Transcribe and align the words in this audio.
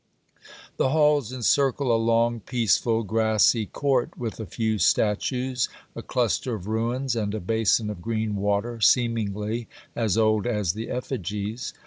The 0.77 0.89
halls 0.89 1.31
encircle 1.31 1.95
a 1.95 1.95
long, 1.95 2.39
peaceful, 2.39 3.03
grassy 3.03 3.67
court 3.67 4.17
with 4.17 4.39
a 4.39 4.47
few 4.47 4.79
statues, 4.79 5.69
a 5.95 6.01
cluster 6.01 6.55
of 6.55 6.65
ruins 6.65 7.15
and 7.15 7.35
a 7.35 7.39
basin 7.39 7.87
of 7.91 8.01
green 8.01 8.35
water, 8.35 8.81
seemingly 8.81 9.67
as 9.95 10.17
old 10.17 10.47
as 10.47 10.73
the 10.73 10.89
effigies. 10.89 11.75